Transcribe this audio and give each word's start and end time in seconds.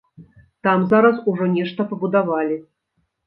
Там 0.67 0.85
зараз 0.93 1.19
ужо 1.33 1.49
нешта 1.57 1.85
пабудавалі. 1.91 2.57